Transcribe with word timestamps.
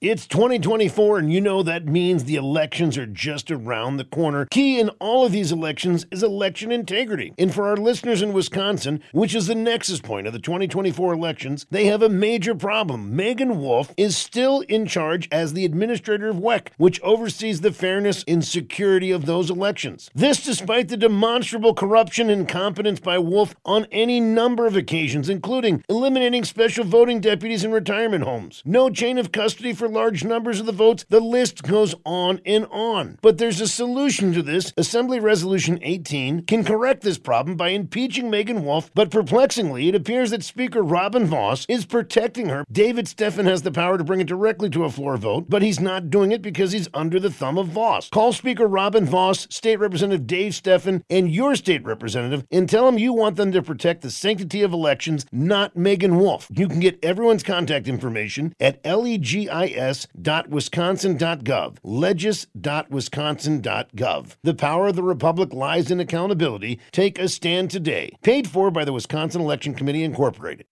It's 0.00 0.28
2024, 0.28 1.18
and 1.18 1.32
you 1.32 1.40
know 1.40 1.64
that 1.64 1.86
means 1.86 2.22
the 2.22 2.36
elections 2.36 2.96
are 2.96 3.04
just 3.04 3.50
around 3.50 3.96
the 3.96 4.04
corner. 4.04 4.46
Key 4.48 4.78
in 4.78 4.90
all 5.00 5.26
of 5.26 5.32
these 5.32 5.50
elections 5.50 6.06
is 6.12 6.22
election 6.22 6.70
integrity. 6.70 7.34
And 7.36 7.52
for 7.52 7.66
our 7.66 7.76
listeners 7.76 8.22
in 8.22 8.32
Wisconsin, 8.32 9.02
which 9.10 9.34
is 9.34 9.48
the 9.48 9.56
nexus 9.56 10.00
point 10.00 10.28
of 10.28 10.32
the 10.32 10.38
2024 10.38 11.12
elections, 11.12 11.66
they 11.72 11.86
have 11.86 12.00
a 12.00 12.08
major 12.08 12.54
problem. 12.54 13.16
Meagan 13.16 13.60
Wolfe 13.60 13.92
is 13.96 14.16
still 14.16 14.60
in 14.68 14.86
charge 14.86 15.28
as 15.32 15.52
the 15.52 15.64
administrator 15.64 16.28
of 16.28 16.36
WEC, 16.36 16.68
which 16.76 17.00
oversees 17.02 17.62
the 17.62 17.72
fairness 17.72 18.22
and 18.28 18.44
security 18.44 19.10
of 19.10 19.26
those 19.26 19.50
elections. 19.50 20.10
This 20.14 20.44
despite 20.44 20.90
the 20.90 20.96
demonstrable 20.96 21.74
corruption 21.74 22.30
and 22.30 22.42
incompetence 22.42 23.00
by 23.00 23.18
Wolfe 23.18 23.56
on 23.64 23.88
any 23.90 24.20
number 24.20 24.64
of 24.64 24.76
occasions, 24.76 25.28
including 25.28 25.82
eliminating 25.88 26.44
special 26.44 26.84
voting 26.84 27.18
deputies 27.20 27.64
in 27.64 27.72
retirement 27.72 28.22
homes, 28.22 28.62
no 28.64 28.90
chain 28.90 29.18
of 29.18 29.32
custody 29.32 29.72
for 29.72 29.87
large 29.88 30.24
numbers 30.24 30.60
of 30.60 30.66
the 30.66 30.72
votes, 30.72 31.04
the 31.08 31.20
list 31.20 31.62
goes 31.62 31.94
on 32.04 32.40
and 32.44 32.66
on. 32.70 33.18
But 33.22 33.38
there's 33.38 33.60
a 33.60 33.68
solution 33.68 34.32
to 34.34 34.42
this. 34.42 34.72
Assembly 34.76 35.20
Resolution 35.20 35.78
18 35.82 36.44
can 36.44 36.64
correct 36.64 37.02
this 37.02 37.18
problem 37.18 37.56
by 37.56 37.70
impeaching 37.70 38.30
Meagan 38.30 38.64
Wolfe, 38.64 38.90
but 38.94 39.10
perplexingly, 39.10 39.88
it 39.88 39.94
appears 39.94 40.30
that 40.30 40.44
Speaker 40.44 40.82
Robin 40.82 41.26
Vos 41.26 41.66
is 41.68 41.86
protecting 41.86 42.48
her. 42.48 42.64
David 42.70 43.06
Steffen 43.06 43.46
has 43.46 43.62
the 43.62 43.72
power 43.72 43.98
to 43.98 44.04
bring 44.04 44.20
it 44.20 44.26
directly 44.26 44.70
to 44.70 44.84
a 44.84 44.90
floor 44.90 45.16
vote, 45.16 45.46
but 45.48 45.62
he's 45.62 45.80
not 45.80 46.10
doing 46.10 46.32
it 46.32 46.42
because 46.42 46.72
he's 46.72 46.88
under 46.94 47.18
the 47.18 47.30
thumb 47.30 47.58
of 47.58 47.68
Vos. 47.68 48.08
Call 48.10 48.32
Speaker 48.32 48.66
Robin 48.66 49.04
Vos, 49.04 49.46
State 49.50 49.78
Representative 49.80 50.26
Dave 50.26 50.52
Steffen, 50.52 51.02
and 51.10 51.30
your 51.30 51.54
state 51.54 51.84
representative 51.84 52.44
and 52.50 52.68
tell 52.68 52.86
them 52.86 52.98
you 52.98 53.12
want 53.12 53.36
them 53.36 53.52
to 53.52 53.62
protect 53.62 54.02
the 54.02 54.10
sanctity 54.10 54.62
of 54.62 54.72
elections, 54.72 55.26
not 55.32 55.76
Meagan 55.76 56.18
Wolfe. 56.18 56.48
You 56.50 56.68
can 56.68 56.80
get 56.80 56.98
everyone's 57.02 57.42
contact 57.42 57.88
information 57.88 58.54
at 58.60 58.84
legis 58.84 59.48
legis.wisconsin.gov. 59.78 61.78
Legis.wisconsin.gov. 61.82 64.36
The 64.42 64.54
power 64.54 64.88
of 64.88 64.96
the 64.96 65.02
Republic 65.02 65.52
lies 65.52 65.90
in 65.90 66.00
accountability. 66.00 66.80
Take 66.92 67.18
a 67.18 67.28
stand 67.28 67.70
today. 67.70 68.16
Paid 68.22 68.48
for 68.48 68.70
by 68.70 68.84
the 68.84 68.92
Wisconsin 68.92 69.40
Election 69.40 69.74
Committee, 69.74 70.04
Incorporated. 70.04 70.66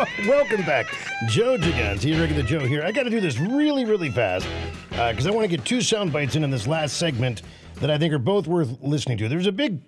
Welcome 0.26 0.64
back. 0.64 0.86
Joe 1.28 1.58
Gigans 1.58 2.18
regular 2.18 2.42
Joe 2.42 2.60
here. 2.60 2.82
I 2.82 2.90
got 2.90 3.02
to 3.02 3.10
do 3.10 3.20
this 3.20 3.38
really, 3.38 3.84
really 3.84 4.10
fast 4.10 4.46
because 4.88 5.26
uh, 5.26 5.30
I 5.30 5.32
want 5.34 5.50
to 5.50 5.54
get 5.54 5.66
two 5.66 5.82
sound 5.82 6.10
bites 6.10 6.36
in 6.36 6.44
in 6.44 6.50
this 6.50 6.66
last 6.66 6.96
segment 6.96 7.42
that 7.76 7.90
I 7.90 7.98
think 7.98 8.14
are 8.14 8.18
both 8.18 8.46
worth 8.46 8.78
listening 8.80 9.18
to. 9.18 9.28
There's 9.28 9.46
a 9.46 9.52
big 9.52 9.82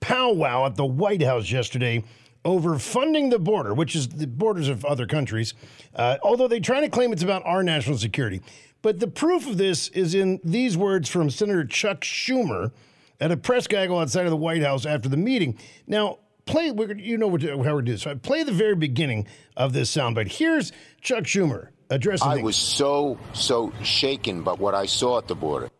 powwow 0.00 0.66
at 0.66 0.76
the 0.76 0.84
White 0.84 1.22
House 1.22 1.50
yesterday 1.50 2.04
over 2.44 2.78
funding 2.78 3.30
the 3.30 3.38
border, 3.38 3.72
which 3.72 3.96
is 3.96 4.08
the 4.08 4.26
borders 4.26 4.68
of 4.68 4.84
other 4.84 5.06
countries, 5.06 5.54
uh, 5.94 6.18
although 6.22 6.48
they 6.48 6.60
try 6.60 6.80
to 6.80 6.88
claim 6.90 7.10
it's 7.10 7.22
about 7.22 7.42
our 7.46 7.62
national 7.62 7.96
security. 7.96 8.42
But 8.82 9.00
the 9.00 9.08
proof 9.08 9.48
of 9.48 9.56
this 9.56 9.88
is 9.88 10.14
in 10.14 10.40
these 10.44 10.76
words 10.76 11.08
from 11.08 11.30
Senator 11.30 11.64
Chuck 11.64 12.02
Schumer 12.02 12.70
at 13.18 13.30
a 13.30 13.36
press 13.36 13.66
gaggle 13.66 13.98
outside 13.98 14.26
of 14.26 14.30
the 14.30 14.36
White 14.36 14.62
House 14.62 14.84
after 14.84 15.08
the 15.08 15.16
meeting. 15.16 15.58
Now, 15.86 16.18
play, 16.46 16.72
you 16.96 17.18
know 17.18 17.28
how 17.28 17.74
we're 17.74 17.82
doing. 17.82 17.98
So 17.98 18.10
I 18.10 18.14
play 18.14 18.42
the 18.42 18.52
very 18.52 18.76
beginning 18.76 19.26
of 19.56 19.72
this 19.72 19.94
soundbite. 19.94 20.28
Here's 20.28 20.72
Chuck 21.00 21.24
Schumer 21.24 21.68
addressing. 21.90 22.28
I 22.28 22.34
things. 22.34 22.44
was 22.44 22.56
so 22.56 23.18
so 23.32 23.72
shaken 23.82 24.42
by 24.42 24.52
what 24.52 24.74
I 24.74 24.86
saw 24.86 25.18
at 25.18 25.28
the 25.28 25.34
border. 25.34 25.70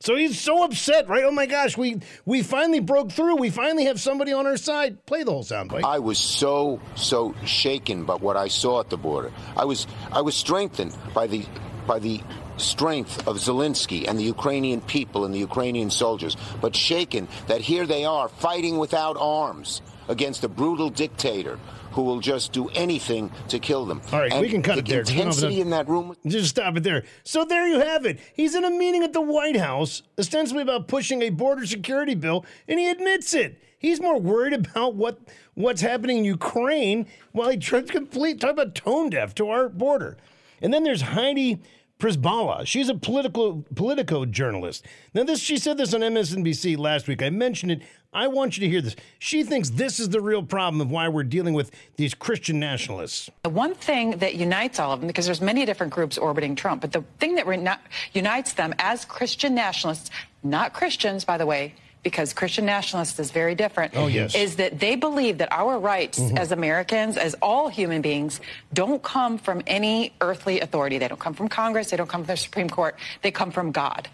So 0.00 0.14
he's 0.14 0.38
so 0.38 0.62
upset, 0.62 1.08
right? 1.08 1.24
Oh 1.24 1.32
my 1.32 1.46
gosh, 1.46 1.76
we 1.76 2.00
we 2.24 2.42
finally 2.42 2.80
broke 2.80 3.10
through. 3.10 3.36
We 3.36 3.50
finally 3.50 3.86
have 3.86 4.00
somebody 4.00 4.32
on 4.32 4.46
our 4.46 4.56
side. 4.56 5.04
Play 5.06 5.24
the 5.24 5.32
whole 5.32 5.44
soundbite. 5.44 5.84
I 5.84 5.98
was 5.98 6.18
so 6.18 6.80
so 6.94 7.34
shaken 7.44 8.04
by 8.04 8.14
what 8.14 8.36
I 8.36 8.48
saw 8.48 8.80
at 8.80 8.90
the 8.90 8.96
border. 8.96 9.32
I 9.56 9.64
was 9.64 9.86
I 10.12 10.20
was 10.20 10.36
strengthened 10.36 10.96
by 11.14 11.26
the 11.26 11.44
by 11.86 11.98
the 11.98 12.20
strength 12.58 13.26
of 13.26 13.36
Zelensky 13.38 14.06
and 14.06 14.18
the 14.18 14.24
Ukrainian 14.24 14.80
people 14.80 15.24
and 15.24 15.34
the 15.34 15.38
Ukrainian 15.38 15.90
soldiers, 15.90 16.36
but 16.60 16.76
shaken 16.76 17.28
that 17.46 17.60
here 17.60 17.86
they 17.86 18.04
are 18.04 18.28
fighting 18.28 18.78
without 18.78 19.16
arms 19.18 19.82
against 20.08 20.44
a 20.44 20.48
brutal 20.48 20.90
dictator 20.90 21.58
who 21.92 22.02
will 22.02 22.20
just 22.20 22.52
do 22.52 22.68
anything 22.70 23.30
to 23.48 23.58
kill 23.58 23.84
them. 23.84 24.00
All 24.12 24.20
right, 24.20 24.32
and 24.32 24.40
we 24.40 24.48
can 24.48 24.62
cut 24.62 24.74
the 24.74 24.80
it 24.80 24.86
there. 24.86 25.00
Intensity 25.00 25.60
in 25.60 25.70
that 25.70 25.88
room. 25.88 26.14
Just 26.26 26.50
stop 26.50 26.76
it 26.76 26.82
there. 26.82 27.04
So 27.24 27.44
there 27.44 27.66
you 27.66 27.80
have 27.80 28.06
it. 28.06 28.18
He's 28.34 28.54
in 28.54 28.64
a 28.64 28.70
meeting 28.70 29.02
at 29.02 29.12
the 29.12 29.20
White 29.20 29.56
House, 29.56 30.02
ostensibly 30.18 30.62
about 30.62 30.88
pushing 30.88 31.22
a 31.22 31.30
border 31.30 31.66
security 31.66 32.14
bill, 32.14 32.44
and 32.66 32.78
he 32.78 32.88
admits 32.88 33.34
it. 33.34 33.62
He's 33.78 34.00
more 34.00 34.18
worried 34.18 34.52
about 34.52 34.94
what 34.96 35.20
what's 35.54 35.80
happening 35.80 36.18
in 36.18 36.24
Ukraine 36.24 37.06
while 37.32 37.48
he 37.48 37.56
tries 37.56 37.86
to 37.86 37.92
complete 37.92 38.40
talk 38.40 38.52
about 38.52 38.74
tone 38.74 39.10
deaf 39.10 39.34
to 39.36 39.48
our 39.48 39.68
border. 39.68 40.16
And 40.60 40.74
then 40.74 40.84
there's 40.84 41.02
Heidi 41.02 41.60
Przybyla. 41.98 42.66
She's 42.66 42.88
a 42.88 42.94
political 42.94 43.64
Politico 43.74 44.24
journalist. 44.24 44.84
Now, 45.14 45.24
this 45.24 45.40
she 45.40 45.58
said 45.58 45.78
this 45.78 45.94
on 45.94 46.00
MSNBC 46.00 46.78
last 46.78 47.08
week. 47.08 47.22
I 47.22 47.30
mentioned 47.30 47.72
it. 47.72 47.82
I 48.12 48.28
want 48.28 48.56
you 48.56 48.62
to 48.62 48.68
hear 48.68 48.80
this. 48.80 48.96
She 49.18 49.44
thinks 49.44 49.68
this 49.70 50.00
is 50.00 50.08
the 50.08 50.20
real 50.20 50.42
problem 50.42 50.80
of 50.80 50.90
why 50.90 51.08
we're 51.08 51.24
dealing 51.24 51.52
with 51.52 51.70
these 51.96 52.14
Christian 52.14 52.58
nationalists. 52.58 53.28
The 53.42 53.50
one 53.50 53.74
thing 53.74 54.18
that 54.18 54.34
unites 54.34 54.80
all 54.80 54.92
of 54.92 55.00
them, 55.00 55.08
because 55.08 55.26
there's 55.26 55.42
many 55.42 55.66
different 55.66 55.92
groups 55.92 56.16
orbiting 56.16 56.56
Trump, 56.56 56.80
but 56.80 56.92
the 56.92 57.04
thing 57.18 57.34
that 57.34 57.46
re- 57.46 57.68
unites 58.14 58.54
them 58.54 58.74
as 58.78 59.04
Christian 59.04 59.54
nationalists, 59.54 60.10
not 60.42 60.72
Christians, 60.72 61.26
by 61.26 61.36
the 61.36 61.44
way, 61.44 61.74
because 62.02 62.32
Christian 62.32 62.64
nationalist 62.64 63.18
is 63.20 63.30
very 63.30 63.54
different. 63.54 63.94
Oh, 63.94 64.06
yes. 64.06 64.34
Is 64.34 64.56
that 64.56 64.78
they 64.78 64.96
believe 64.96 65.38
that 65.38 65.52
our 65.52 65.78
rights 65.78 66.18
mm-hmm. 66.18 66.38
as 66.38 66.52
Americans, 66.52 67.18
as 67.18 67.34
all 67.42 67.68
human 67.68 68.00
beings, 68.00 68.40
don't 68.72 69.02
come 69.02 69.36
from 69.36 69.62
any 69.66 70.14
earthly 70.20 70.60
authority. 70.60 70.96
They 70.98 71.08
don't 71.08 71.20
come 71.20 71.34
from 71.34 71.48
Congress. 71.48 71.90
They 71.90 71.96
don't 71.96 72.08
come 72.08 72.22
from 72.22 72.32
the 72.32 72.36
Supreme 72.38 72.70
Court. 72.70 72.96
They 73.22 73.30
come 73.30 73.50
from 73.50 73.72
God. 73.72 74.08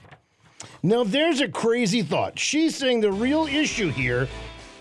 Now, 0.84 1.02
there's 1.02 1.40
a 1.40 1.48
crazy 1.48 2.02
thought. 2.02 2.38
She's 2.38 2.76
saying 2.76 3.00
the 3.00 3.10
real 3.10 3.46
issue 3.46 3.88
here 3.88 4.28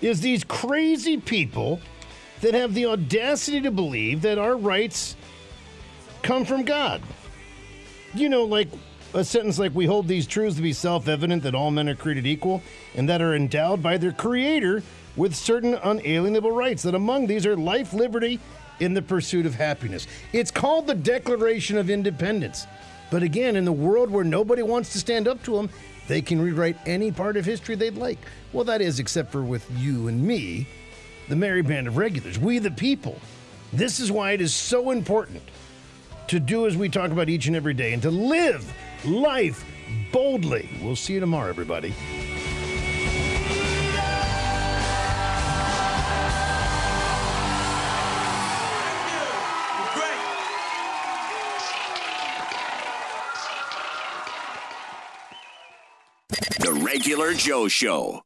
is 0.01 0.19
these 0.19 0.43
crazy 0.43 1.15
people 1.15 1.79
that 2.41 2.53
have 2.53 2.73
the 2.73 2.87
audacity 2.87 3.61
to 3.61 3.71
believe 3.71 4.21
that 4.23 4.37
our 4.37 4.57
rights 4.57 5.15
come 6.21 6.43
from 6.43 6.65
God. 6.65 7.01
You 8.13 8.27
know, 8.27 8.43
like 8.43 8.67
a 9.13 9.23
sentence 9.23 9.57
like, 9.57 9.73
We 9.73 9.85
hold 9.85 10.09
these 10.09 10.27
truths 10.27 10.57
to 10.57 10.61
be 10.61 10.73
self 10.73 11.07
evident 11.07 11.41
that 11.43 11.55
all 11.55 11.71
men 11.71 11.87
are 11.87 11.95
created 11.95 12.27
equal 12.27 12.61
and 12.95 13.07
that 13.07 13.21
are 13.21 13.33
endowed 13.33 13.81
by 13.81 13.97
their 13.97 14.11
Creator 14.11 14.83
with 15.15 15.33
certain 15.33 15.75
unalienable 15.75 16.51
rights, 16.51 16.83
that 16.83 16.95
among 16.95 17.27
these 17.27 17.45
are 17.45 17.55
life, 17.55 17.93
liberty, 17.93 18.41
in 18.81 18.93
the 18.93 19.01
pursuit 19.01 19.45
of 19.45 19.55
happiness. 19.55 20.05
It's 20.33 20.51
called 20.51 20.85
the 20.85 20.95
Declaration 20.95 21.77
of 21.77 21.89
Independence. 21.89 22.67
But 23.09 23.23
again, 23.23 23.55
in 23.55 23.63
the 23.63 23.71
world 23.71 24.09
where 24.09 24.23
nobody 24.23 24.63
wants 24.63 24.91
to 24.93 24.97
stand 24.97 25.27
up 25.27 25.43
to 25.43 25.55
them, 25.55 25.69
they 26.07 26.21
can 26.21 26.41
rewrite 26.41 26.77
any 26.85 27.11
part 27.11 27.37
of 27.37 27.45
history 27.45 27.75
they'd 27.75 27.95
like. 27.95 28.19
Well, 28.51 28.65
that 28.65 28.81
is, 28.81 28.99
except 28.99 29.31
for 29.31 29.43
with 29.43 29.69
you 29.77 30.07
and 30.07 30.21
me, 30.21 30.67
the 31.29 31.35
merry 31.35 31.61
band 31.61 31.87
of 31.87 31.97
regulars, 31.97 32.37
we 32.37 32.59
the 32.59 32.71
people. 32.71 33.17
This 33.71 33.99
is 33.99 34.11
why 34.11 34.31
it 34.31 34.41
is 34.41 34.53
so 34.53 34.91
important 34.91 35.41
to 36.27 36.39
do 36.39 36.67
as 36.67 36.77
we 36.77 36.89
talk 36.89 37.11
about 37.11 37.29
each 37.29 37.47
and 37.47 37.55
every 37.55 37.73
day 37.73 37.93
and 37.93 38.01
to 38.01 38.11
live 38.11 38.71
life 39.05 39.65
boldly. 40.11 40.69
We'll 40.81 40.95
see 40.95 41.13
you 41.13 41.19
tomorrow, 41.19 41.49
everybody. 41.49 41.93
The 56.59 56.73
Regular 56.73 57.33
Joe 57.33 57.67
Show. 57.67 58.21